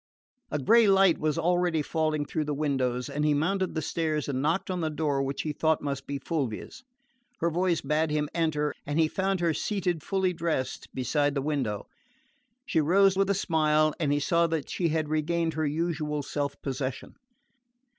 [0.49, 4.41] A grey light was already falling through the windows, and he mounted the stairs and
[4.41, 6.83] knocked on the door which he thought must be Fulvia's.
[7.39, 11.85] Her voice bade him enter and he found her seated fully dressed beside the window.
[12.65, 16.59] She rose with a smile and he saw that she had regained her usual self
[16.63, 17.13] possession.